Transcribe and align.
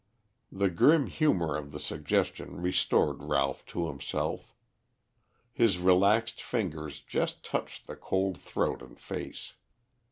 The 0.51 0.71
grim 0.71 1.05
humor 1.05 1.55
of 1.55 1.71
the 1.71 1.79
suggestion 1.79 2.59
restored 2.59 3.21
Ralph 3.21 3.63
to 3.67 3.87
himself. 3.87 4.55
His 5.53 5.77
relaxed 5.77 6.41
fingers 6.41 7.01
just 7.01 7.45
touched 7.45 7.85
the 7.85 7.95
cold 7.95 8.35
throat 8.39 8.81
and 8.81 8.99
face. 8.99 9.53